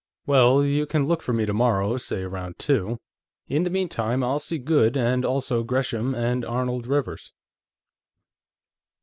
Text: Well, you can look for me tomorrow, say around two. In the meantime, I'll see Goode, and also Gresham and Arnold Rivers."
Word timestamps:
Well, 0.25 0.65
you 0.65 0.87
can 0.87 1.05
look 1.05 1.21
for 1.21 1.31
me 1.31 1.45
tomorrow, 1.45 1.95
say 1.97 2.23
around 2.23 2.57
two. 2.57 2.97
In 3.47 3.61
the 3.61 3.69
meantime, 3.69 4.23
I'll 4.23 4.39
see 4.39 4.57
Goode, 4.57 4.97
and 4.97 5.23
also 5.23 5.61
Gresham 5.61 6.15
and 6.15 6.43
Arnold 6.43 6.87
Rivers." 6.87 7.31